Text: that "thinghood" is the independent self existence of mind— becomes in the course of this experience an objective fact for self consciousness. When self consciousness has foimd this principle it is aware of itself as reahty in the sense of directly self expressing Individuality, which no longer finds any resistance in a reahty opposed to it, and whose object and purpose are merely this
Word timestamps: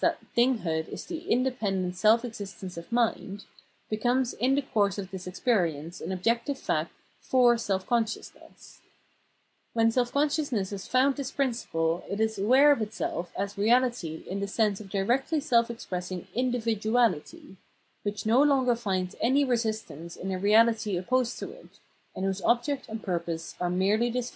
that 0.00 0.18
"thinghood" 0.36 0.88
is 0.88 1.04
the 1.06 1.20
independent 1.30 1.94
self 1.96 2.24
existence 2.24 2.76
of 2.76 2.90
mind— 2.90 3.44
becomes 3.90 4.32
in 4.34 4.56
the 4.56 4.62
course 4.62 4.98
of 4.98 5.12
this 5.12 5.24
experience 5.24 6.00
an 6.00 6.10
objective 6.10 6.58
fact 6.58 6.90
for 7.20 7.56
self 7.56 7.86
consciousness. 7.86 8.80
When 9.72 9.92
self 9.92 10.10
consciousness 10.10 10.70
has 10.70 10.88
foimd 10.88 11.14
this 11.14 11.30
principle 11.30 12.04
it 12.10 12.20
is 12.20 12.40
aware 12.40 12.72
of 12.72 12.82
itself 12.82 13.30
as 13.36 13.54
reahty 13.54 14.26
in 14.26 14.40
the 14.40 14.48
sense 14.48 14.80
of 14.80 14.90
directly 14.90 15.38
self 15.38 15.70
expressing 15.70 16.26
Individuality, 16.34 17.56
which 18.02 18.26
no 18.26 18.42
longer 18.42 18.74
finds 18.74 19.14
any 19.20 19.44
resistance 19.44 20.16
in 20.16 20.32
a 20.32 20.40
reahty 20.40 20.98
opposed 20.98 21.38
to 21.38 21.52
it, 21.52 21.78
and 22.16 22.24
whose 22.24 22.42
object 22.42 22.88
and 22.88 23.00
purpose 23.04 23.54
are 23.60 23.70
merely 23.70 24.10
this 24.10 24.34